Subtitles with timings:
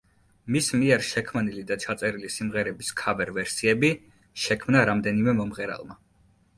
[0.53, 3.95] მის მიერ შექმნილი და ჩაწერილი სიმღერების ქავერ ვერსიები
[4.49, 6.05] შექმნა რამდენიმე მომღერალმა.